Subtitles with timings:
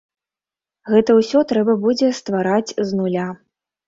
[0.93, 3.27] Гэта ўсё трэба будзе ствараць з нуля.